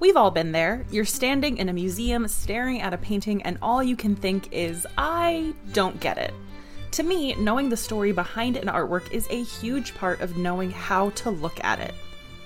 [0.00, 0.86] We've all been there.
[0.90, 4.86] You're standing in a museum staring at a painting, and all you can think is,
[4.96, 6.32] I don't get it.
[6.92, 11.10] To me, knowing the story behind an artwork is a huge part of knowing how
[11.10, 11.94] to look at it.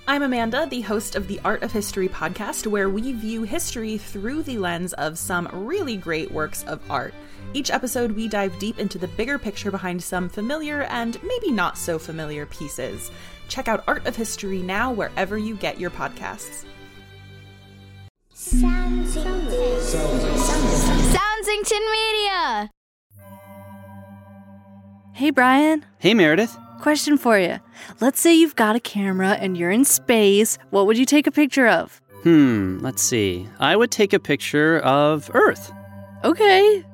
[0.09, 4.43] I'm Amanda, the host of the Art of History podcast, where we view history through
[4.43, 7.15] the lens of some really great works of art.
[7.53, 11.79] Each episode, we dive deep into the bigger picture behind some familiar and maybe not
[11.79, 13.13] so familiar pieces.
[13.47, 16.65] Check out Art of History now wherever you get your podcasts.
[18.45, 19.49] Soundsington.
[21.17, 22.71] Soundsington Media.
[25.15, 25.87] Hey, Brian.
[25.99, 26.55] Hey, Meredith.
[26.79, 27.59] Question for you.
[28.03, 30.59] Let's say you've got a camera and you're in space.
[30.69, 32.03] What would you take a picture of?
[32.23, 33.49] Hmm, let's see.
[33.61, 35.73] I would take a picture of Earth.
[36.23, 36.85] Okay.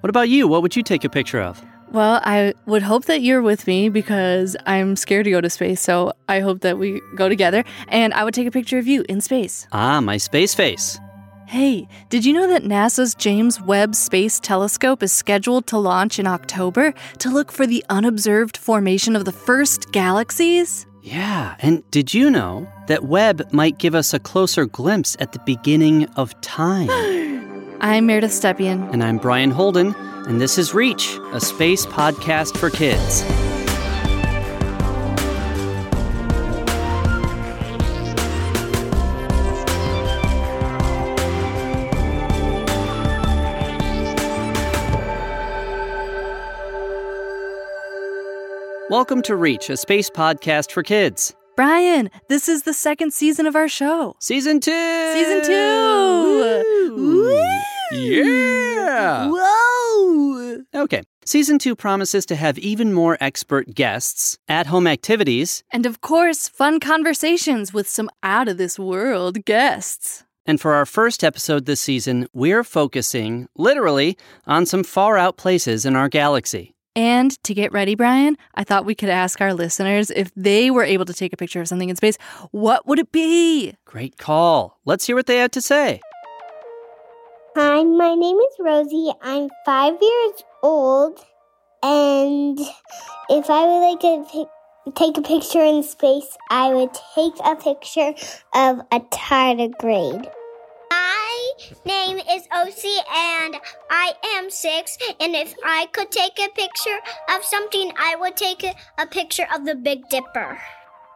[0.00, 0.48] What about you?
[0.48, 1.64] What would you take a picture of?
[1.92, 5.80] Well, I would hope that you're with me because I'm scared to go to space,
[5.80, 7.64] so I hope that we go together.
[7.88, 9.66] And I would take a picture of you in space.
[9.72, 10.98] Ah, my space face.
[11.46, 16.26] Hey, did you know that NASA's James Webb Space Telescope is scheduled to launch in
[16.26, 20.86] October to look for the unobserved formation of the first galaxies?
[21.02, 25.38] Yeah, and did you know that Webb might give us a closer glimpse at the
[25.46, 26.88] beginning of time?
[27.80, 28.92] I'm Meredith Stepien.
[28.92, 29.94] and I'm Brian Holden,
[30.26, 33.22] and this is Reach, a space podcast for kids.
[48.90, 51.34] Welcome to Reach, a space podcast for kids.
[51.56, 54.14] Brian, this is the second season of our show.
[54.20, 55.12] Season two!
[55.14, 56.94] Season two!
[56.94, 57.98] Woo!
[57.98, 59.30] Yeah!
[59.32, 60.58] Whoa!
[60.74, 61.02] Okay.
[61.24, 66.46] Season two promises to have even more expert guests, at home activities, And of course,
[66.46, 70.24] fun conversations with some out of this world guests.
[70.48, 75.84] and for our first episode this season, we're focusing, literally, on some far out places
[75.86, 76.75] in our galaxy.
[76.96, 80.82] And to get ready, Brian, I thought we could ask our listeners if they were
[80.82, 82.16] able to take a picture of something in space,
[82.52, 83.74] what would it be?
[83.84, 84.80] Great call.
[84.86, 86.00] Let's hear what they had to say.
[87.54, 89.12] Hi, my name is Rosie.
[89.20, 91.20] I'm five years old,
[91.82, 92.58] and
[93.28, 97.56] if I would like to pic- take a picture in space, I would take a
[97.56, 98.14] picture
[98.54, 100.30] of a tardigrade.
[101.84, 103.56] Name is OC and
[103.90, 104.98] I am six.
[105.20, 106.98] And if I could take a picture
[107.34, 110.60] of something, I would take a, a picture of the Big Dipper.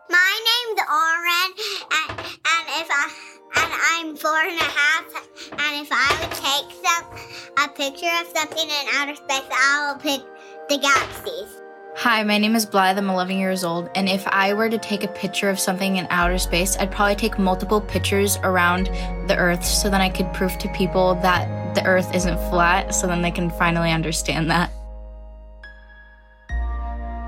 [0.08, 1.50] My name's Oren,
[1.92, 3.12] and, and if I
[3.56, 5.04] and I'm four and a half,
[5.52, 10.00] and if I would take some a picture of something in outer space, I will
[10.00, 10.20] pick
[10.68, 11.69] the galaxies.
[11.96, 12.96] Hi, my name is Blythe.
[12.98, 16.06] I'm 11 years old, and if I were to take a picture of something in
[16.08, 18.86] outer space, I'd probably take multiple pictures around
[19.28, 23.06] the Earth so then I could prove to people that the Earth isn't flat, so
[23.06, 24.70] then they can finally understand that.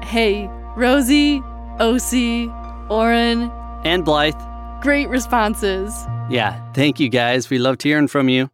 [0.04, 1.40] Hey, Rosie,
[1.78, 2.48] Osi,
[2.90, 3.50] Oren,
[3.84, 4.34] And Blythe.
[4.80, 5.92] great responses.
[6.30, 7.50] Yeah, thank you guys.
[7.50, 8.50] We loved hearing from you.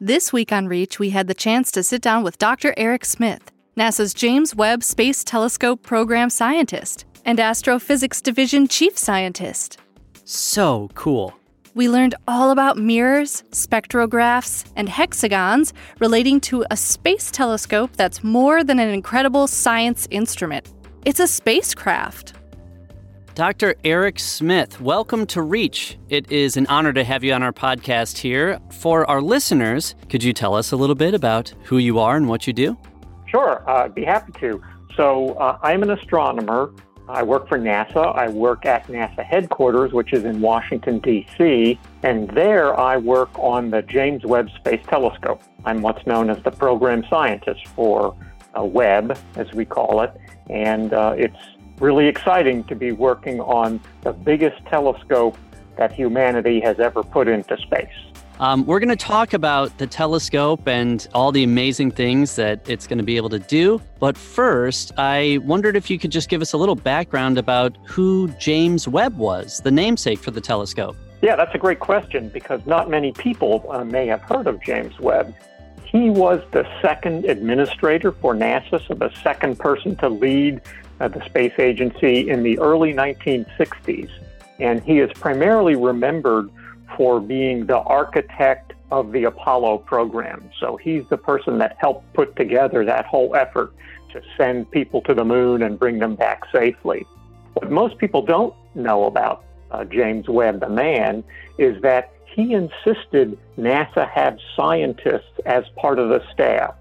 [0.00, 2.74] This week on Reach, we had the chance to sit down with Dr.
[2.76, 9.78] Eric Smith, NASA's James Webb Space Telescope Program scientist and Astrophysics Division chief scientist.
[10.24, 11.32] So cool.
[11.76, 18.64] We learned all about mirrors, spectrographs, and hexagons relating to a space telescope that's more
[18.64, 20.68] than an incredible science instrument.
[21.04, 22.32] It's a spacecraft.
[23.36, 23.76] Dr.
[23.84, 25.96] Eric Smith, welcome to Reach.
[26.08, 28.58] It is an honor to have you on our podcast here.
[28.72, 32.28] For our listeners, could you tell us a little bit about who you are and
[32.28, 32.76] what you do?
[33.28, 34.62] Sure, uh, I'd be happy to.
[34.96, 36.72] So, uh, I'm an astronomer.
[37.08, 38.14] I work for NASA.
[38.14, 43.70] I work at NASA headquarters, which is in Washington, D.C., and there I work on
[43.70, 45.42] the James Webb Space Telescope.
[45.64, 48.14] I'm what's known as the program scientist for
[48.58, 50.12] uh, Webb, as we call it,
[50.50, 51.38] and uh, it's
[51.80, 55.38] really exciting to be working on the biggest telescope
[55.76, 57.88] that humanity has ever put into space.
[58.40, 62.86] Um, we're going to talk about the telescope and all the amazing things that it's
[62.86, 63.82] going to be able to do.
[63.98, 68.28] But first, I wondered if you could just give us a little background about who
[68.38, 70.96] James Webb was, the namesake for the telescope.
[71.20, 75.00] Yeah, that's a great question because not many people uh, may have heard of James
[75.00, 75.34] Webb.
[75.84, 80.60] He was the second administrator for NASA, so the second person to lead
[81.00, 84.10] uh, the space agency in the early 1960s.
[84.60, 86.50] And he is primarily remembered
[86.98, 90.50] for being the architect of the Apollo program.
[90.58, 93.72] So he's the person that helped put together that whole effort
[94.12, 97.06] to send people to the moon and bring them back safely.
[97.54, 101.22] What most people don't know about uh, James Webb, the man,
[101.56, 106.74] is that he insisted NASA have scientists as part of the staff.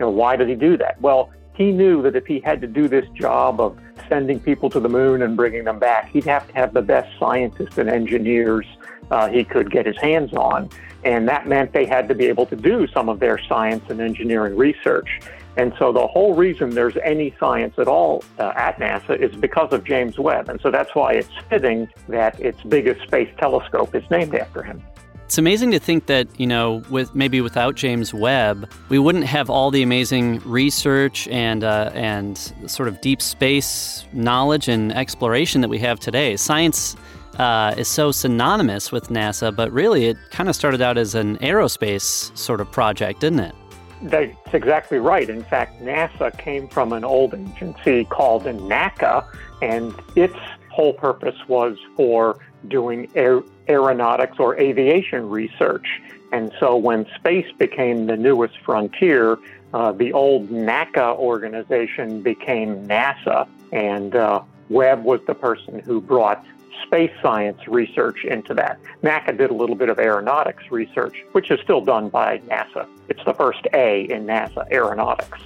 [0.00, 1.00] You know, why did he do that?
[1.00, 3.78] Well, he knew that if he had to do this job of
[4.08, 7.08] sending people to the moon and bringing them back, he'd have to have the best
[7.20, 8.66] scientists and engineers
[9.10, 10.68] uh, he could get his hands on.
[11.04, 14.00] And that meant they had to be able to do some of their science and
[14.00, 15.20] engineering research.
[15.56, 19.72] And so the whole reason there's any science at all uh, at NASA is because
[19.72, 20.48] of James Webb.
[20.48, 24.82] And so that's why it's fitting that its biggest space telescope is named after him.
[25.26, 29.48] It's amazing to think that, you know, with maybe without James Webb, we wouldn't have
[29.48, 32.36] all the amazing research and uh, and
[32.66, 36.36] sort of deep space knowledge and exploration that we have today.
[36.36, 36.94] Science
[37.38, 41.36] uh, is so synonymous with NASA, but really it kind of started out as an
[41.38, 43.54] aerospace sort of project, didn't it?
[44.02, 45.28] That's exactly right.
[45.28, 49.26] In fact, NASA came from an old agency called NACA,
[49.62, 50.36] and its
[50.70, 52.38] whole purpose was for
[52.68, 55.86] doing aer- aeronautics or aviation research.
[56.32, 59.38] And so when space became the newest frontier,
[59.72, 66.44] uh, the old NACA organization became NASA, and uh, Webb was the person who brought
[66.86, 68.78] space science research into that.
[69.02, 72.88] NACA did a little bit of aeronautics research, which is still done by NASA.
[73.08, 75.38] It's the first A in NASA, aeronautics.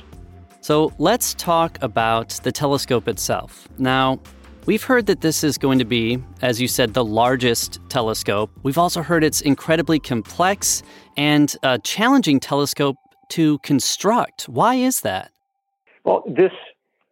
[0.60, 3.68] So let's talk about the telescope itself.
[3.78, 4.20] Now,
[4.66, 8.50] we've heard that this is going to be, as you said, the largest telescope.
[8.62, 10.82] We've also heard it's incredibly complex
[11.16, 12.96] and a challenging telescope
[13.30, 14.48] to construct.
[14.48, 15.30] Why is that?
[16.04, 16.52] Well, this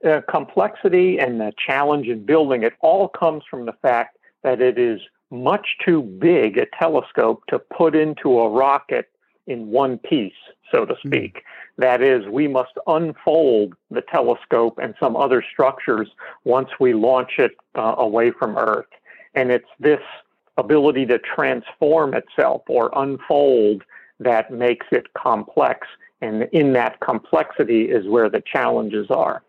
[0.04, 4.78] uh, complexity and the challenge in building it all comes from the fact that it
[4.78, 5.00] is
[5.30, 9.10] much too big a telescope to put into a rocket
[9.46, 10.32] in one piece,
[10.72, 11.08] so to hmm.
[11.08, 11.34] speak.
[11.36, 11.82] Mm-hmm.
[11.82, 16.08] That is, we must unfold the telescope and some other structures
[16.44, 18.86] once we launch it uh, away from Earth.
[19.34, 20.00] And it's this
[20.56, 23.82] ability to transform itself or unfold
[24.20, 25.86] that makes it complex.
[26.22, 29.42] And in that complexity is where the challenges are.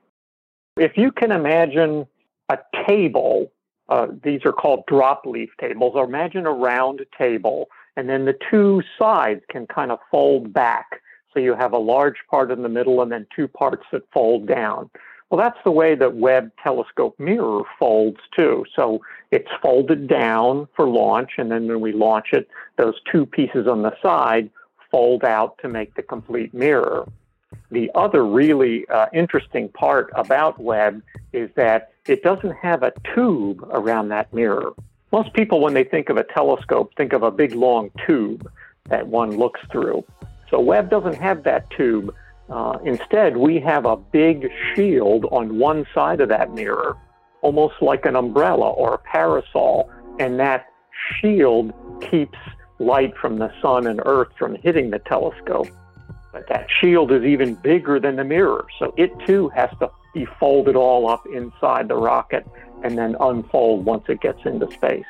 [0.79, 2.05] If you can imagine
[2.49, 3.51] a table,
[3.89, 8.37] uh, these are called drop leaf tables, or imagine a round table, and then the
[8.51, 11.01] two sides can kind of fold back.
[11.33, 14.47] So you have a large part in the middle and then two parts that fold
[14.47, 14.89] down.
[15.29, 18.63] Well, that's the way that Webb telescope mirror folds too.
[18.75, 19.01] So
[19.31, 22.47] it's folded down for launch, and then when we launch it,
[22.77, 24.49] those two pieces on the side
[24.89, 27.07] fold out to make the complete mirror.
[27.71, 31.01] The other really uh, interesting part about Webb
[31.33, 34.73] is that it doesn't have a tube around that mirror.
[35.11, 38.49] Most people, when they think of a telescope, think of a big long tube
[38.89, 40.03] that one looks through.
[40.49, 42.13] So Webb doesn't have that tube.
[42.49, 46.95] Uh, instead, we have a big shield on one side of that mirror,
[47.41, 49.89] almost like an umbrella or a parasol,
[50.19, 50.67] and that
[51.19, 51.73] shield
[52.09, 52.37] keeps
[52.79, 55.67] light from the sun and earth from hitting the telescope.
[56.37, 60.27] But that shield is even bigger than the mirror, so it too has to be
[60.39, 62.47] folded all up inside the rocket
[62.83, 65.03] and then unfold once it gets into space.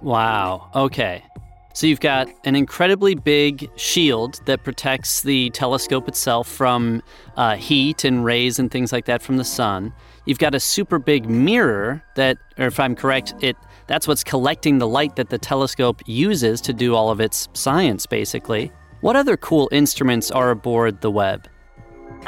[0.00, 0.70] Wow.
[0.72, 1.24] Okay.
[1.72, 7.02] So you've got an incredibly big shield that protects the telescope itself from
[7.36, 9.92] uh, heat and rays and things like that from the sun.
[10.26, 13.56] You've got a super big mirror that, or if I'm correct, it
[13.88, 18.06] that's what's collecting the light that the telescope uses to do all of its science,
[18.06, 18.70] basically.
[19.00, 21.48] What other cool instruments are aboard the Webb?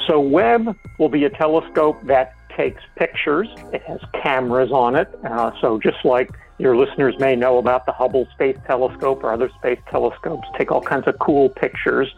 [0.07, 3.47] So, Webb will be a telescope that takes pictures.
[3.75, 5.09] It has cameras on it.
[5.23, 9.50] Uh, so, just like your listeners may know about the Hubble Space Telescope or other
[9.59, 12.09] space telescopes, take all kinds of cool pictures.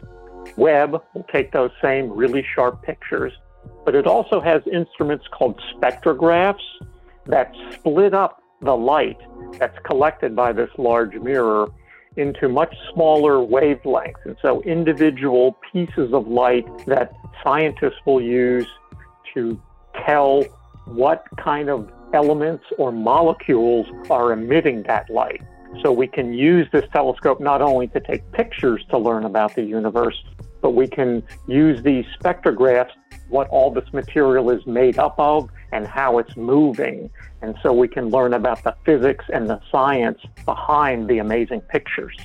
[0.57, 3.33] Webb will take those same really sharp pictures,
[3.85, 6.63] but it also has instruments called spectrographs
[7.27, 9.19] that split up the light
[9.59, 11.69] that's collected by this large mirror
[12.17, 14.25] into much smaller wavelengths.
[14.25, 18.67] And so individual pieces of light that scientists will use
[19.35, 19.61] to
[20.07, 20.43] tell
[20.87, 25.43] what kind of elements or molecules are emitting that light.
[25.83, 29.65] So we can use this telescope not only to take pictures to learn about the
[29.65, 30.15] universe,
[30.63, 32.91] but we can use these spectrographs,
[33.29, 37.11] what all this material is made up of and how it's moving.
[37.43, 42.17] And so we can learn about the physics and the science behind the amazing pictures.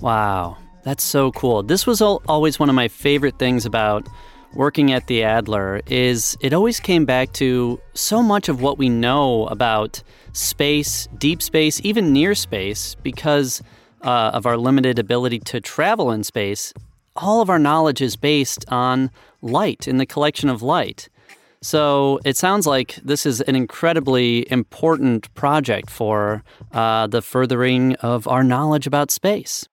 [0.00, 1.62] Wow, that's so cool.
[1.62, 4.06] This was always one of my favorite things about
[4.54, 8.88] working at the Adler is it always came back to so much of what we
[8.88, 13.62] know about space, deep space, even near space because
[14.02, 16.72] uh, of our limited ability to travel in space.
[17.16, 19.10] All of our knowledge is based on
[19.42, 21.08] light in the collection of light.
[21.60, 28.28] So it sounds like this is an incredibly important project for uh, the furthering of
[28.28, 29.68] our knowledge about space.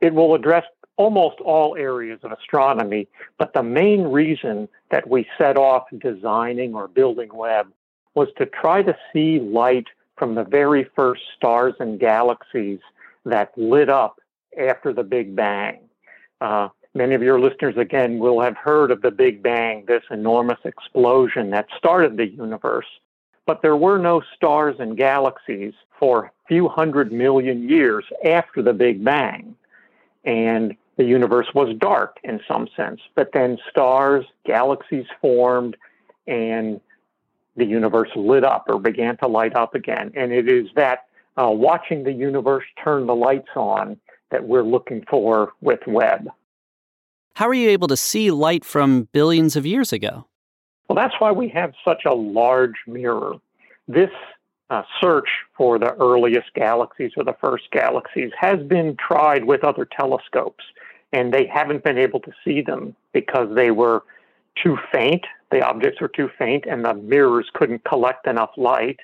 [0.00, 0.64] It will address
[0.96, 6.88] almost all areas of astronomy, but the main reason that we set off designing or
[6.88, 7.68] building Webb
[8.14, 12.80] was to try to see light from the very first stars and galaxies
[13.24, 14.20] that lit up
[14.58, 15.80] after the Big Bang.
[16.40, 20.58] Uh, many of your listeners, again, will have heard of the Big Bang, this enormous
[20.64, 22.86] explosion that started the universe.
[23.46, 28.72] But there were no stars and galaxies for a few hundred million years after the
[28.72, 29.54] Big Bang.
[30.24, 33.00] And the universe was dark in some sense.
[33.14, 35.76] But then stars, galaxies formed,
[36.26, 36.80] and
[37.56, 40.12] the universe lit up or began to light up again.
[40.16, 43.98] And it is that uh, watching the universe turn the lights on
[44.30, 46.28] that we're looking for with Webb.
[47.36, 50.24] How are you able to see light from billions of years ago?
[50.88, 53.34] Well, that's why we have such a large mirror.
[53.86, 54.08] This
[54.70, 59.84] uh, search for the earliest galaxies or the first galaxies has been tried with other
[59.84, 60.64] telescopes,
[61.12, 64.02] and they haven't been able to see them because they were
[64.64, 65.26] too faint.
[65.50, 69.00] The objects were too faint, and the mirrors couldn't collect enough light.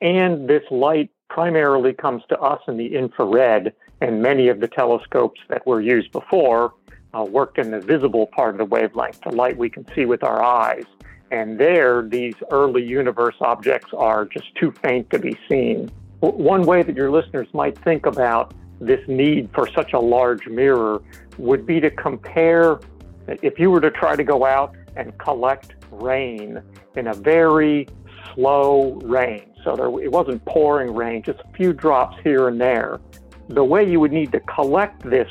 [0.00, 5.40] And this light primarily comes to us in the infrared, and many of the telescopes
[5.48, 6.72] that were used before
[7.14, 10.22] uh, worked in the visible part of the wavelength, the light we can see with
[10.24, 10.84] our eyes.
[11.30, 15.90] And there, these early universe objects are just too faint to be seen.
[16.20, 21.02] One way that your listeners might think about this need for such a large mirror
[21.38, 22.78] would be to compare
[23.26, 26.62] if you were to try to go out and collect rain
[26.96, 27.88] in a very
[28.34, 29.52] slow rain.
[29.64, 33.00] So there, it wasn't pouring rain, just a few drops here and there.
[33.48, 35.28] The way you would need to collect this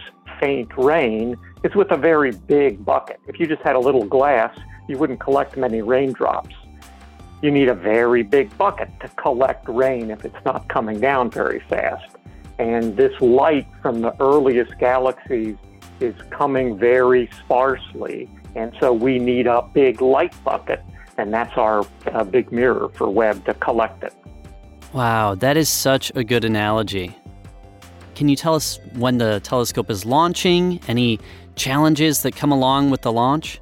[0.78, 3.20] rain is with a very big bucket.
[3.28, 4.58] If you just had a little glass,
[4.88, 6.56] you wouldn't collect many raindrops.
[7.42, 11.62] You need a very big bucket to collect rain if it's not coming down very
[11.70, 12.18] fast.
[12.60, 15.56] And this light from the earliest galaxies
[16.00, 18.30] is coming very sparsely.
[18.56, 20.82] And so we need a big light bucket,
[21.18, 24.14] and that's our uh, big mirror for Webb to collect it.
[24.94, 27.18] Wow, that is such a good analogy.
[28.16, 30.80] Can you tell us when the telescope is launching?
[30.88, 31.20] Any
[31.56, 33.60] challenges that come along with the launch?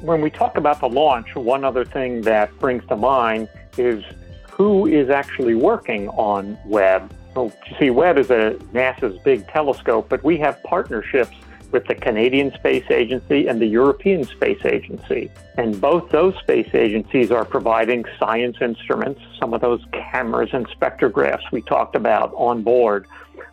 [0.00, 4.04] When we talk about the launch, one other thing that brings to mind is
[4.50, 10.08] who is actually working on Webb well, you see, Webb is a NASA's big telescope,
[10.08, 11.36] but we have partnerships
[11.74, 15.28] with the Canadian Space Agency and the European Space Agency.
[15.58, 21.50] And both those space agencies are providing science instruments, some of those cameras and spectrographs
[21.50, 23.08] we talked about on board.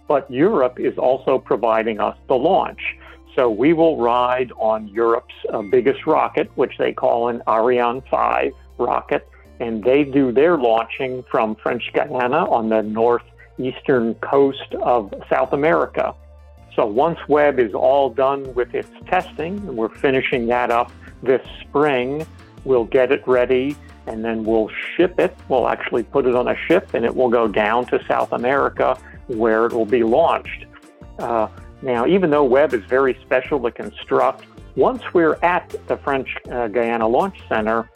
[0.07, 2.79] But Europe is also providing us the launch.
[3.35, 8.53] So we will ride on Europe's uh, biggest rocket, which they call an Ariane 5
[8.77, 9.27] rocket,
[9.59, 16.13] and they do their launching from French Guiana on the northeastern coast of South America.
[16.75, 21.45] So once Webb is all done with its testing, and we're finishing that up this
[21.61, 22.25] spring,
[22.63, 23.75] we'll get it ready
[24.07, 25.35] and then we'll ship it.
[25.47, 28.97] We'll actually put it on a ship and it will go down to South America
[29.27, 30.65] where it will be launched.
[31.19, 31.47] Uh,
[31.81, 36.67] now, even though Webb is very special to construct, once we're at the French uh,
[36.67, 37.89] Guiana Launch Center,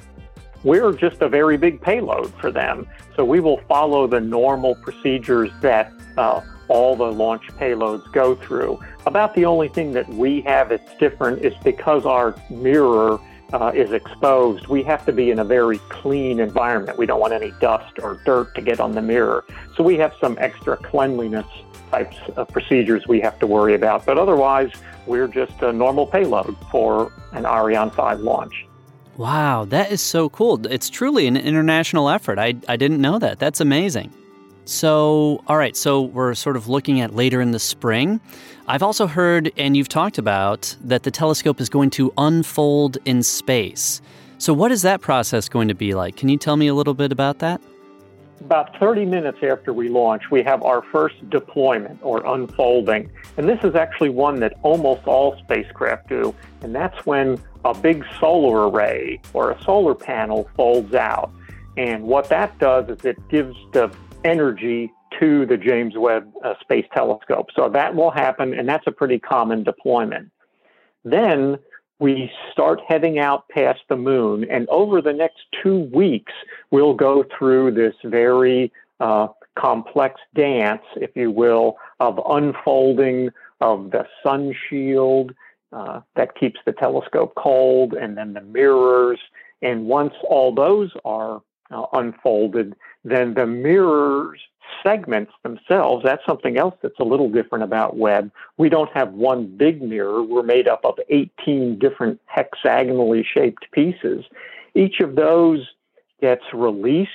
[0.64, 2.88] we're just a very big payload for them.
[3.16, 8.80] So we will follow the normal procedures that uh, all the launch payloads go through.
[9.06, 13.20] About the only thing that we have that's different is because our mirror
[13.54, 16.98] uh, is exposed, we have to be in a very clean environment.
[16.98, 19.46] We don't want any dust or dirt to get on the mirror.
[19.76, 21.46] So we have some extra cleanliness
[21.92, 24.06] types of procedures we have to worry about.
[24.06, 24.72] But otherwise,
[25.06, 28.66] we're just a normal payload for an Ariane 5 launch.
[29.18, 30.66] Wow, that is so cool.
[30.68, 32.38] It's truly an international effort.
[32.38, 33.40] I, I didn't know that.
[33.40, 34.14] That's amazing.
[34.66, 38.20] So, all right, so we're sort of looking at later in the spring.
[38.68, 43.22] I've also heard, and you've talked about, that the telescope is going to unfold in
[43.22, 44.02] space.
[44.40, 46.18] So, what is that process going to be like?
[46.18, 47.62] Can you tell me a little bit about that?
[48.42, 53.10] About 30 minutes after we launch, we have our first deployment or unfolding.
[53.38, 56.34] And this is actually one that almost all spacecraft do.
[56.62, 61.32] And that's when a big solar array or a solar panel folds out.
[61.78, 63.92] And what that does is it gives the
[64.26, 67.48] energy to the James Webb uh, Space Telescope.
[67.56, 70.32] So that will happen, and that's a pretty common deployment.
[71.04, 71.58] Then
[72.00, 76.34] we start heading out past the moon, and over the next two weeks,
[76.72, 79.28] we'll go through this very uh,
[79.58, 83.30] complex dance, if you will, of unfolding
[83.62, 85.34] of the sun shield
[85.72, 89.20] uh, that keeps the telescope cold, and then the mirrors,
[89.62, 91.42] And once all those are
[91.72, 94.40] uh, unfolded, than the mirrors
[94.84, 98.32] segments themselves, that's something else that's a little different about Webb.
[98.58, 100.24] We don't have one big mirror.
[100.24, 104.26] We're made up of 18 different hexagonally shaped pieces.
[104.74, 105.68] Each of those
[106.22, 107.10] gets released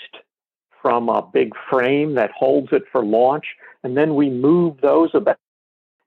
[0.81, 3.47] from a big frame that holds it for launch,
[3.83, 5.37] and then we move those about.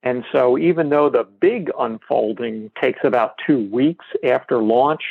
[0.02, 5.04] And so, even though the big unfolding takes about two weeks after launch,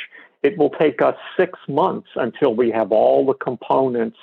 [0.43, 4.17] it will take us six months until we have all the components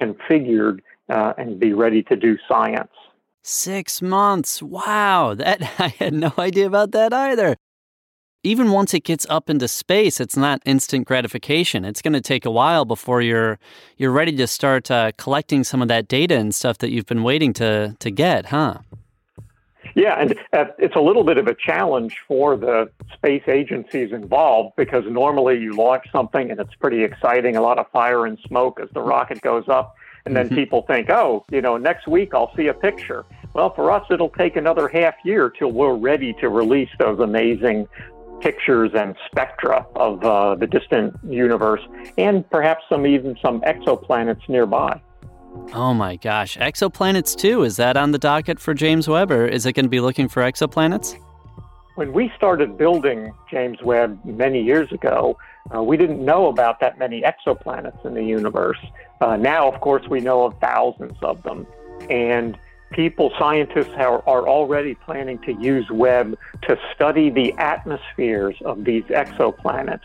[0.00, 2.90] configured uh, and be ready to do science.
[3.42, 4.62] Six months.
[4.62, 5.34] Wow.
[5.34, 7.56] That I had no idea about that either.
[8.44, 11.84] Even once it gets up into space, it's not instant gratification.
[11.84, 13.58] It's going to take a while before you're
[13.96, 17.24] you're ready to start uh, collecting some of that data and stuff that you've been
[17.24, 18.78] waiting to to get, huh?
[19.94, 24.76] Yeah, and uh, it's a little bit of a challenge for the space agencies involved
[24.76, 28.80] because normally you launch something and it's pretty exciting, a lot of fire and smoke
[28.80, 29.96] as the rocket goes up.
[30.24, 30.56] And then mm-hmm.
[30.56, 33.24] people think, oh, you know, next week I'll see a picture.
[33.54, 37.88] Well, for us, it'll take another half year till we're ready to release those amazing
[38.40, 41.80] pictures and spectra of uh, the distant universe
[42.16, 45.00] and perhaps some even some exoplanets nearby.
[45.72, 47.62] Oh my gosh, exoplanets too.
[47.62, 50.28] Is that on the docket for James Webb or is it going to be looking
[50.28, 51.18] for exoplanets?
[51.96, 55.36] When we started building James Webb many years ago,
[55.74, 58.78] uh, we didn't know about that many exoplanets in the universe.
[59.20, 61.66] Uh, now, of course, we know of thousands of them.
[62.08, 62.56] And
[62.90, 69.04] people, scientists are, are already planning to use Webb to study the atmospheres of these
[69.04, 70.00] exoplanets.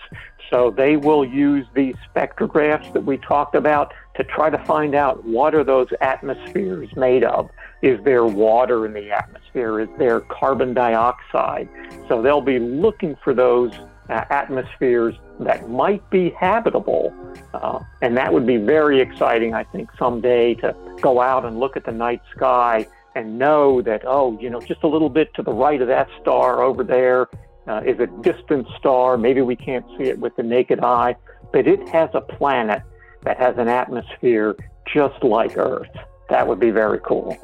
[0.50, 5.24] So they will use these spectrographs that we talked about to try to find out
[5.26, 7.50] what are those atmospheres made of.
[7.82, 9.80] Is there water in the atmosphere?
[9.80, 11.68] Is there carbon dioxide?
[12.08, 13.74] So they'll be looking for those
[14.10, 17.14] uh, atmospheres that might be habitable.
[17.54, 21.78] Uh, and that would be very exciting, I think, someday to go out and look
[21.78, 25.44] at the night sky and know that, oh, you know, just a little bit to
[25.44, 27.28] the right of that star over there
[27.68, 29.18] uh, is a distant star.
[29.18, 31.16] Maybe we can't see it with the naked eye,
[31.52, 32.82] but it has a planet
[33.24, 34.56] that has an atmosphere
[34.92, 35.88] just like Earth.
[36.30, 37.38] That would be very cool.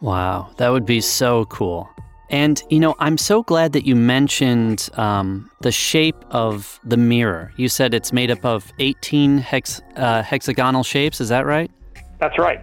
[0.00, 1.88] Wow, that would be so cool.
[2.30, 7.52] And, you know, I'm so glad that you mentioned um, the shape of the mirror.
[7.56, 11.20] You said it's made up of 18 hex, uh, hexagonal shapes.
[11.20, 11.70] Is that right?
[12.18, 12.60] That's right.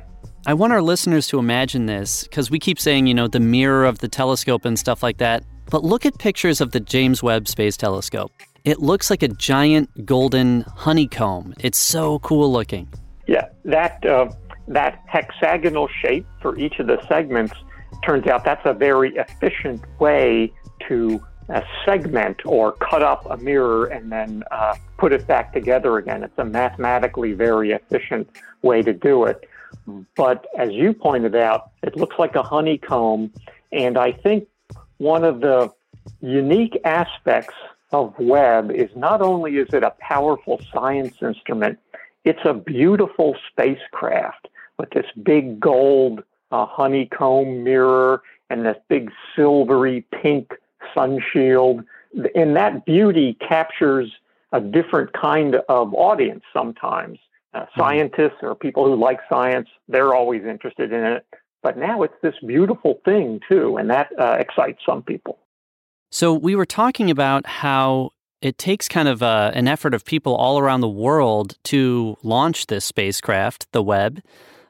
[0.47, 3.85] I want our listeners to imagine this because we keep saying, you know, the mirror
[3.85, 5.43] of the telescope and stuff like that.
[5.71, 8.31] But look at pictures of the James Webb Space Telescope.
[8.63, 11.55] It looks like a giant golden honeycomb.
[11.59, 12.87] It's so cool looking.
[13.25, 14.29] Yeah, that uh,
[14.67, 17.55] that hexagonal shape for each of the segments
[18.03, 20.51] turns out that's a very efficient way
[20.87, 25.97] to uh, segment or cut up a mirror and then uh, put it back together
[25.97, 26.23] again.
[26.23, 28.29] It's a mathematically very efficient
[28.61, 29.47] way to do it.
[30.15, 33.31] But as you pointed out, it looks like a honeycomb.
[33.71, 34.47] And I think
[34.97, 35.71] one of the
[36.21, 37.53] unique aspects
[37.91, 41.77] of Webb is not only is it a powerful science instrument,
[42.23, 50.05] it's a beautiful spacecraft with this big gold a honeycomb mirror and this big silvery
[50.21, 50.51] pink
[50.93, 51.83] sun shield.
[52.35, 54.11] And that beauty captures
[54.51, 57.19] a different kind of audience sometimes.
[57.53, 57.79] Uh, hmm.
[57.79, 61.25] scientists or people who like science, they're always interested in it.
[61.63, 65.39] But now it's this beautiful thing, too, and that uh, excites some people.
[66.11, 70.35] So, we were talking about how it takes kind of uh, an effort of people
[70.35, 74.21] all around the world to launch this spacecraft, the Webb.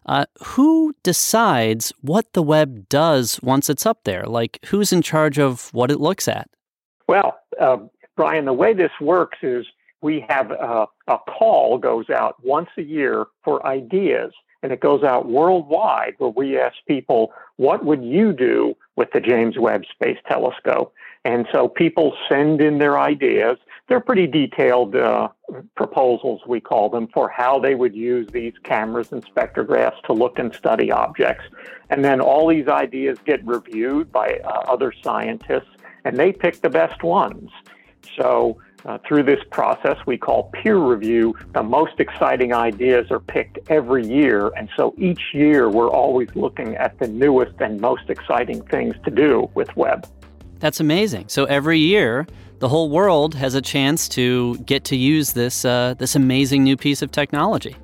[0.05, 4.25] Uh, who decides what the Webb does once it's up there?
[4.25, 6.47] Like, who's in charge of what it looks at?
[7.07, 7.77] Well, uh,
[8.15, 9.65] Brian, the way this works is
[10.01, 15.03] we have a, a call goes out once a year for ideas, and it goes
[15.03, 20.17] out worldwide where we ask people, what would you do with the James Webb Space
[20.27, 20.93] Telescope?
[21.23, 23.57] And so people send in their ideas.
[23.87, 25.29] They're pretty detailed uh,
[25.75, 30.39] proposals, we call them, for how they would use these cameras and spectrographs to look
[30.39, 31.43] and study objects.
[31.91, 35.69] And then all these ideas get reviewed by uh, other scientists,
[36.03, 37.51] and they pick the best ones.
[38.19, 43.59] So uh, through this process we call peer review, the most exciting ideas are picked
[43.69, 44.51] every year.
[44.57, 49.11] And so each year we're always looking at the newest and most exciting things to
[49.11, 50.07] do with Webb.
[50.59, 51.25] That's amazing.
[51.27, 52.25] So every year,
[52.59, 56.77] the whole world has a chance to get to use this uh, this amazing new
[56.77, 57.75] piece of technology.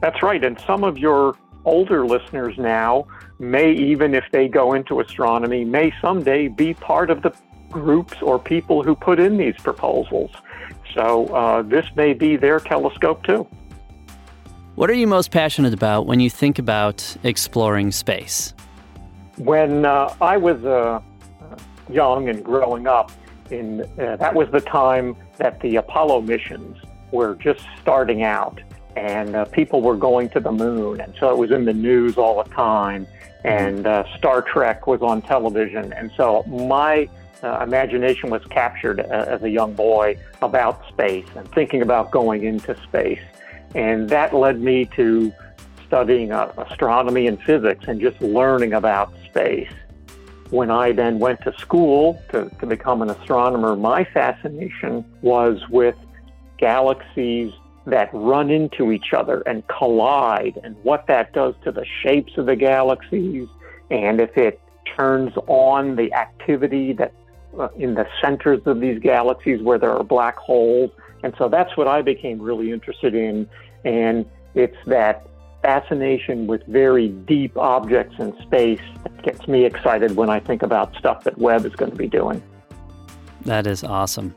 [0.00, 0.42] That's right.
[0.44, 3.06] And some of your older listeners now
[3.38, 7.32] may even if they go into astronomy may someday be part of the
[7.70, 10.30] groups or people who put in these proposals.
[10.94, 13.46] So uh, this may be their telescope too.
[14.74, 18.54] What are you most passionate about when you think about exploring space?
[19.36, 21.00] When uh, I was uh,
[21.88, 23.12] young and growing up,
[23.50, 26.76] in uh, that was the time that the Apollo missions
[27.12, 28.60] were just starting out,
[28.96, 32.16] and uh, people were going to the moon, and so it was in the news
[32.16, 33.06] all the time,
[33.44, 37.08] and uh, Star Trek was on television, and so my
[37.42, 42.44] uh, imagination was captured uh, as a young boy about space and thinking about going
[42.44, 43.22] into space.
[43.74, 45.32] And that led me to
[45.86, 49.70] studying uh, astronomy and physics and just learning about space.
[50.50, 55.94] When I then went to school to, to become an astronomer, my fascination was with
[56.58, 57.52] galaxies
[57.86, 62.46] that run into each other and collide and what that does to the shapes of
[62.46, 63.48] the galaxies
[63.90, 64.60] and if it
[64.96, 67.12] turns on the activity that
[67.58, 70.90] uh, in the centers of these galaxies where there are black holes.
[71.24, 73.48] And so that's what I became really interested in.
[73.84, 75.26] And it's that
[75.62, 80.94] fascination with very deep objects in space that gets me excited when I think about
[80.96, 82.42] stuff that Webb is going to be doing.
[83.42, 84.34] That is awesome.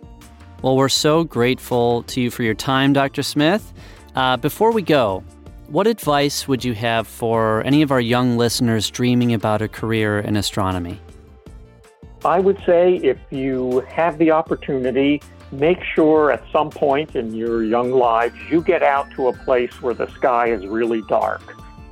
[0.62, 3.24] Well, we're so grateful to you for your time, Dr.
[3.24, 3.74] Smith.
[4.16, 5.24] Uh, before we go,
[5.68, 10.20] what advice would you have for any of our young listeners dreaming about a career
[10.20, 11.02] in astronomy?
[12.26, 15.22] I would say if you have the opportunity,
[15.54, 19.82] make sure at some point in your young lives you get out to a place
[19.82, 21.42] where the sky is really dark.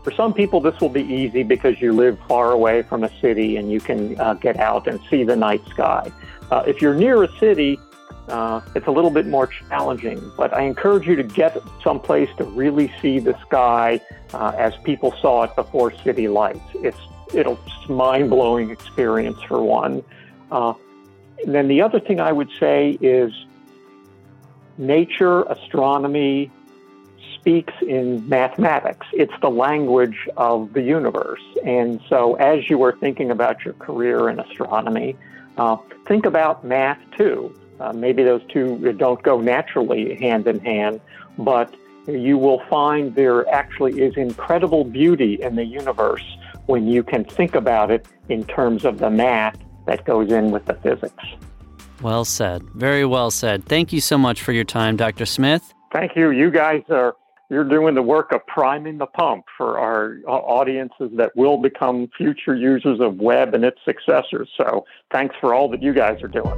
[0.03, 3.57] For some people, this will be easy because you live far away from a city
[3.57, 6.11] and you can uh, get out and see the night sky.
[6.49, 7.79] Uh, if you're near a city,
[8.27, 12.45] uh, it's a little bit more challenging, but I encourage you to get someplace to
[12.45, 14.01] really see the sky
[14.33, 16.59] uh, as people saw it before city lights.
[16.75, 16.97] It's
[17.33, 20.03] it'll it's mind blowing experience for one.
[20.51, 20.73] Uh,
[21.43, 23.33] and then the other thing I would say is
[24.81, 26.51] nature, astronomy
[27.35, 29.07] speaks in mathematics.
[29.13, 31.41] It's the language of the universe.
[31.63, 35.15] And so as you are thinking about your career in astronomy,
[35.57, 37.55] uh, think about math too.
[37.79, 41.01] Uh, maybe those two don't go naturally hand in hand,
[41.37, 41.73] but
[42.07, 47.55] you will find there actually is incredible beauty in the universe when you can think
[47.55, 51.23] about it in terms of the math that goes in with the physics.
[52.01, 52.63] Well said.
[52.73, 53.65] Very well said.
[53.65, 55.25] Thank you so much for your time, Dr.
[55.25, 55.73] Smith.
[55.93, 56.31] Thank you.
[56.31, 57.15] You guys are
[57.49, 62.09] you're doing the work of priming the pump for our uh, audiences that will become
[62.17, 64.49] future users of Webb and its successors.
[64.55, 66.55] So, thanks for all that you guys are doing.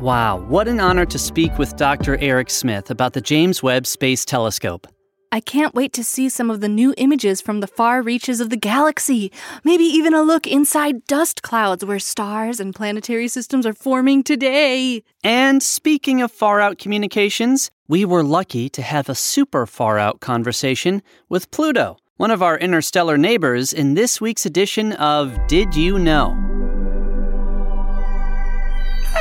[0.00, 2.16] Wow, what an honor to speak with Dr.
[2.18, 4.86] Eric Smith about the James Webb Space Telescope.
[5.34, 8.50] I can't wait to see some of the new images from the far reaches of
[8.50, 9.32] the galaxy.
[9.64, 15.02] Maybe even a look inside dust clouds where stars and planetary systems are forming today.
[15.24, 20.20] And speaking of far out communications, we were lucky to have a super far out
[20.20, 25.98] conversation with Pluto, one of our interstellar neighbors, in this week's edition of Did You
[25.98, 26.30] Know?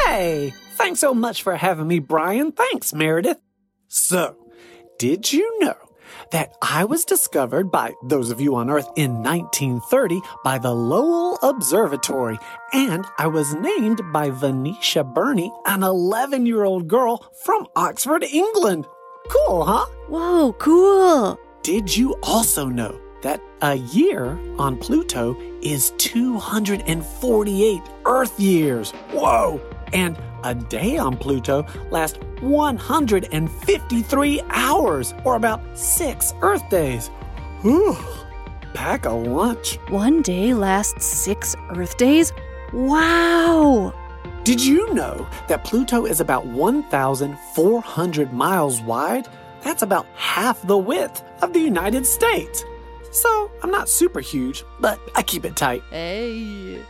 [0.06, 2.52] Hey, thanks so much for having me, Brian.
[2.52, 3.40] Thanks, Meredith.
[3.88, 4.38] So,
[5.00, 5.76] did you know
[6.32, 11.38] that I was discovered by those of you on Earth in 1930 by the Lowell
[11.42, 12.38] Observatory,
[12.74, 18.86] and I was named by Venetia Burney, an 11 year old girl from Oxford, England.
[19.30, 19.86] Cool, huh?
[20.08, 21.40] Whoa, cool.
[21.62, 28.92] Did you also know that a year on Pluto is 248 Earth years?
[29.12, 29.62] Whoa!
[29.94, 37.10] And a day on Pluto lasts 153 hours, or about six Earth days.
[37.62, 37.98] Whew,
[38.74, 39.78] pack a lunch.
[39.90, 42.34] One day lasts six Earth days?
[42.74, 43.94] Wow!
[44.44, 49.30] Did you know that Pluto is about 1,400 miles wide?
[49.62, 52.66] That's about half the width of the United States.
[53.12, 55.82] So I'm not super huge, but I keep it tight.
[55.92, 56.82] Hey.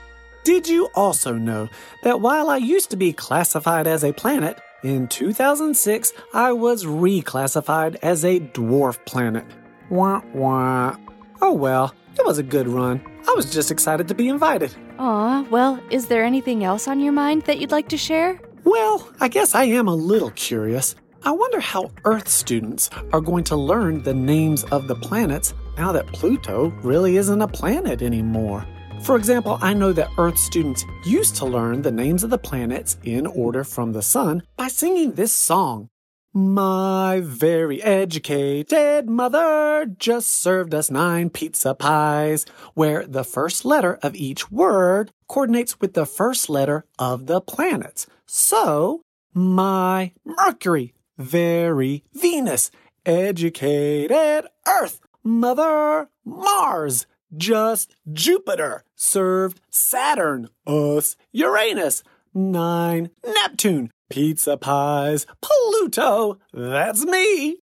[0.43, 1.69] Did you also know
[2.03, 7.95] that while I used to be classified as a planet, in 2006 I was reclassified
[8.01, 9.45] as a dwarf planet?
[9.89, 10.97] Wah wah.
[11.41, 13.01] Oh well, it was a good run.
[13.25, 14.75] I was just excited to be invited.
[14.99, 18.37] Aw, well, is there anything else on your mind that you'd like to share?
[18.65, 20.95] Well, I guess I am a little curious.
[21.23, 25.93] I wonder how Earth students are going to learn the names of the planets now
[25.93, 28.65] that Pluto really isn't a planet anymore.
[29.03, 32.97] For example, I know that Earth students used to learn the names of the planets
[33.03, 35.89] in order from the sun by singing this song.
[36.33, 44.15] My very educated mother just served us nine pizza pies, where the first letter of
[44.15, 48.07] each word coordinates with the first letter of the planets.
[48.25, 49.01] So,
[49.33, 52.71] my Mercury, very Venus,
[53.05, 66.39] educated Earth, Mother Mars, just Jupiter, served Saturn, us Uranus, nine Neptune, pizza pies, Pluto,
[66.53, 67.57] that's me.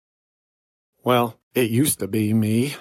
[1.05, 2.77] Well, it used to be me.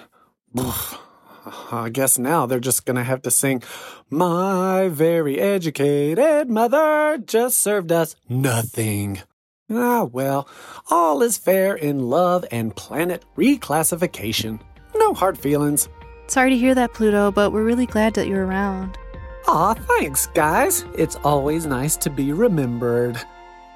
[1.72, 3.62] I guess now they're just gonna have to sing,
[4.10, 9.22] My very educated mother just served us nothing.
[9.70, 10.48] Ah, well,
[10.90, 14.60] all is fair in love and planet reclassification.
[14.94, 15.88] No hard feelings.
[16.28, 18.98] Sorry to hear that, Pluto, but we're really glad that you're around.
[19.46, 20.84] Aw, thanks, guys.
[20.94, 23.18] It's always nice to be remembered.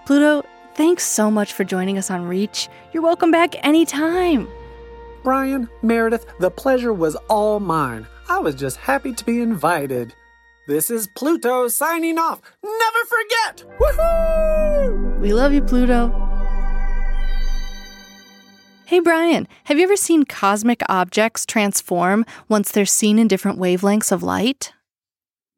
[0.05, 2.69] Pluto, thanks so much for joining us on Reach.
[2.93, 4.49] You're welcome back anytime.
[5.23, 8.07] Brian, Meredith, the pleasure was all mine.
[8.29, 10.15] I was just happy to be invited.
[10.69, 12.43] This is Pluto signing off.
[12.63, 13.65] Never forget!
[13.79, 15.21] Woohoo!
[15.21, 16.32] We love you, Pluto.
[18.93, 24.13] Hey, Brian, have you ever seen cosmic objects transform once they're seen in different wavelengths
[24.13, 24.75] of light?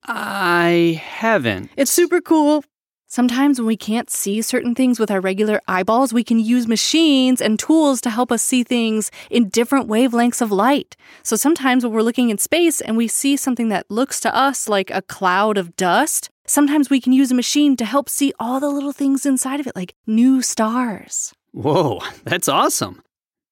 [0.04, 1.68] I haven't.
[1.76, 2.62] It's super cool.
[3.08, 7.40] Sometimes when we can't see certain things with our regular eyeballs, we can use machines
[7.40, 10.96] and tools to help us see things in different wavelengths of light.
[11.24, 14.68] So sometimes when we're looking in space and we see something that looks to us
[14.68, 18.60] like a cloud of dust, sometimes we can use a machine to help see all
[18.60, 21.32] the little things inside of it, like new stars.
[21.50, 23.02] Whoa, that's awesome.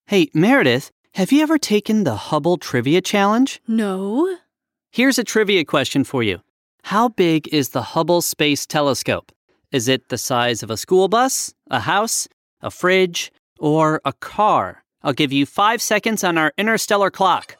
[0.06, 3.60] Hey, Meredith, have you ever taken the Hubble Trivia Challenge?
[3.66, 4.36] No.
[4.90, 6.40] Here's a trivia question for you
[6.84, 9.32] How big is the Hubble Space Telescope?
[9.70, 12.28] Is it the size of a school bus, a house,
[12.60, 14.84] a fridge, or a car?
[15.02, 17.56] I'll give you five seconds on our interstellar clock.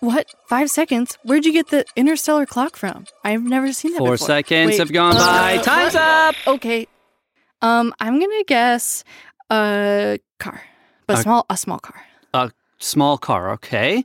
[0.00, 0.32] What?
[0.48, 1.18] Five seconds?
[1.24, 3.04] Where'd you get the interstellar clock from?
[3.22, 4.26] I've never seen that Four before.
[4.26, 5.56] seconds Wait, have gone uh, by.
[5.56, 5.64] what?
[5.64, 6.34] Time's up!
[6.46, 6.86] Okay.
[7.60, 9.04] Um, I'm gonna guess
[9.50, 10.62] a car,
[11.14, 12.00] but A- small, a small car.
[12.34, 14.04] A small car, okay.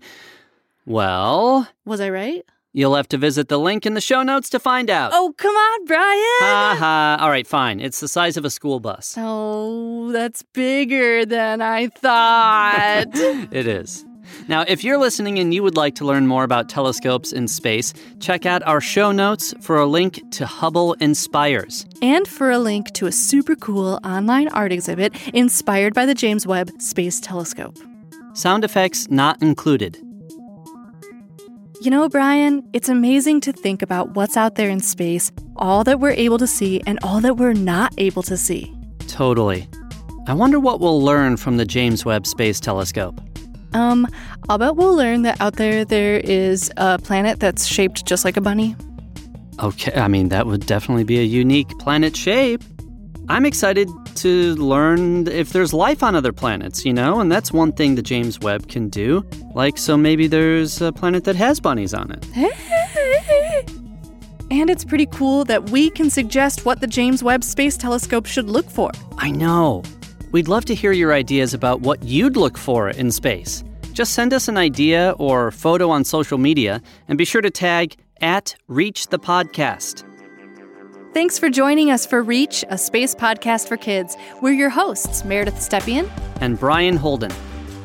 [0.86, 2.44] Well, Was I right?
[2.74, 5.12] you'll have to visit the link in the show notes to find out.
[5.14, 6.42] Oh, come on, Brian!
[6.42, 7.18] Ha ha.
[7.22, 7.80] All right, fine.
[7.80, 9.16] It's the size of a school bus.
[9.18, 13.06] Oh, that's bigger than I thought.
[13.52, 14.06] it is.
[14.48, 17.94] Now, if you're listening and you would like to learn more about telescopes in space,
[18.20, 21.86] check out our show notes for a link to Hubble Inspires.
[22.02, 26.46] and for a link to a super cool online art exhibit inspired by the James
[26.46, 27.78] Webb Space Telescope.
[28.34, 29.98] Sound effects not included.
[31.82, 36.00] You know, Brian, it's amazing to think about what's out there in space, all that
[36.00, 38.74] we're able to see, and all that we're not able to see.
[39.08, 39.68] Totally.
[40.28, 43.22] I wonder what we'll learn from the James Webb Space Telescope.
[43.76, 44.08] Um,
[44.48, 48.38] I'll bet we'll learn that out there there is a planet that's shaped just like
[48.38, 48.76] a bunny.
[49.62, 52.64] Okay, I mean, that would definitely be a unique planet shape.
[53.28, 57.74] I'm excited to learn if there's life on other planets, you know, and that's one
[57.74, 59.26] thing the James Webb can do.
[59.54, 62.26] Like, so maybe there's a planet that has bunnies on it.
[64.52, 68.48] And it's pretty cool that we can suggest what the James Webb Space Telescope should
[68.48, 68.92] look for.
[69.18, 69.84] I know.
[70.36, 73.64] We'd love to hear your ideas about what you'd look for in space.
[73.94, 77.96] Just send us an idea or photo on social media and be sure to tag
[78.20, 80.04] at Reach the Podcast.
[81.14, 84.18] Thanks for joining us for Reach, a space podcast for kids.
[84.42, 86.10] We're your hosts, Meredith Stepien.
[86.42, 87.32] and Brian Holden.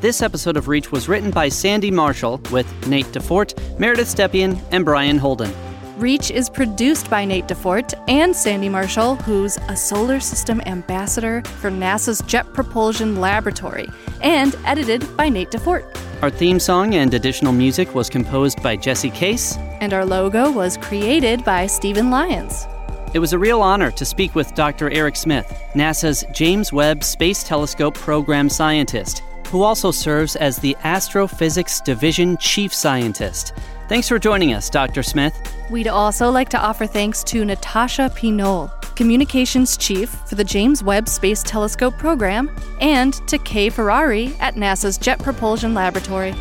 [0.00, 4.84] This episode of Reach was written by Sandy Marshall with Nate DuFort, Meredith Stepien, and
[4.84, 5.52] Brian Holden.
[6.00, 11.70] Reach is produced by Nate DuFort and Sandy Marshall, who's a solar system ambassador for
[11.70, 13.86] NASA's Jet Propulsion Laboratory,
[14.22, 15.94] and edited by Nate DuFort.
[16.22, 19.58] Our theme song and additional music was composed by Jesse Case.
[19.80, 22.66] And our logo was created by Steven Lyons.
[23.12, 24.90] It was a real honor to speak with Dr.
[24.90, 31.82] Eric Smith, NASA's James Webb Space Telescope Program Scientist, who also serves as the Astrophysics
[31.82, 33.52] Division Chief Scientist.
[33.90, 35.02] Thanks for joining us, Dr.
[35.02, 35.36] Smith.
[35.68, 41.08] We'd also like to offer thanks to Natasha Pinol, Communications Chief for the James Webb
[41.08, 46.36] Space Telescope Program, and to Kay Ferrari at NASA's Jet Propulsion Laboratory.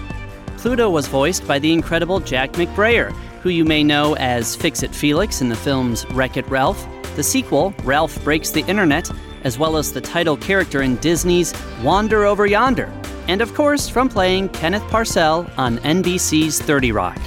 [0.57, 4.93] Pluto was voiced by the incredible Jack McBrayer, who you may know as Fix It
[4.93, 9.09] Felix in the films Wreck It Ralph, the sequel, Ralph Breaks the Internet,
[9.43, 12.93] as well as the title character in Disney's Wander Over Yonder,
[13.27, 17.19] and of course from playing Kenneth Parcell on NBC's 30 Rock.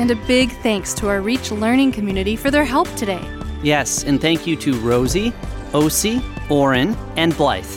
[0.00, 3.22] And a big thanks to our Reach Learning community for their help today.
[3.62, 5.32] Yes, and thank you to Rosie,
[5.72, 7.70] Osi, Oren, and Blythe.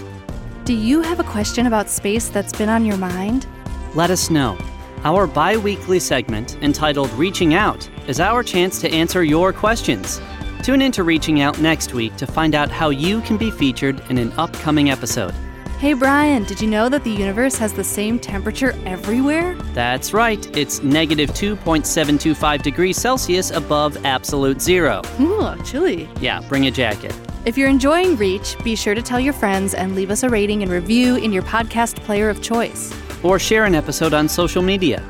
[0.63, 3.45] Do you have a question about space that's been on your mind?
[3.93, 4.57] Let us know.
[5.03, 10.21] Our bi weekly segment, entitled Reaching Out, is our chance to answer your questions.
[10.62, 14.17] Tune into Reaching Out next week to find out how you can be featured in
[14.17, 15.36] an upcoming episode.
[15.84, 19.54] Hey Brian, did you know that the universe has the same temperature everywhere?
[19.74, 25.02] That's right, it's negative 2.725 degrees Celsius above absolute zero.
[25.19, 26.08] Ooh, chilly.
[26.22, 27.13] Yeah, bring a jacket.
[27.43, 30.63] If you're enjoying Reach, be sure to tell your friends and leave us a rating
[30.63, 32.93] and review in your podcast player of choice.
[33.22, 35.04] Or share an episode on social media.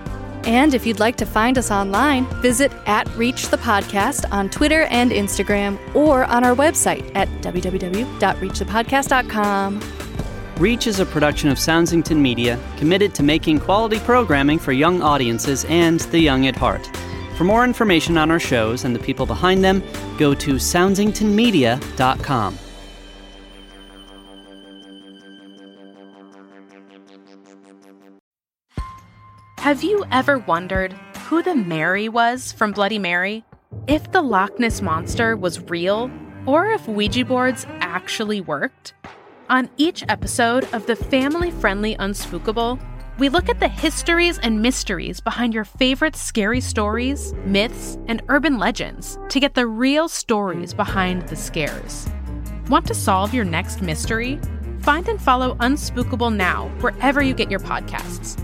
[0.45, 4.85] And if you'd like to find us online, visit at Reach the Podcast on Twitter
[4.85, 10.02] and Instagram or on our website at www.reachthepodcast.com.
[10.57, 15.65] Reach is a production of Soundsington Media, committed to making quality programming for young audiences
[15.65, 16.87] and the young at heart.
[17.37, 19.81] For more information on our shows and the people behind them,
[20.19, 22.59] go to soundsingtonmedia.com.
[29.57, 30.93] Have you ever wondered
[31.25, 33.43] who the Mary was from Bloody Mary?
[33.87, 36.11] If the Loch Ness Monster was real,
[36.45, 38.93] or if Ouija boards actually worked?
[39.53, 42.79] On each episode of the family friendly Unspookable,
[43.19, 48.57] we look at the histories and mysteries behind your favorite scary stories, myths, and urban
[48.57, 52.09] legends to get the real stories behind the scares.
[52.67, 54.39] Want to solve your next mystery?
[54.79, 58.41] Find and follow Unspookable now wherever you get your podcasts.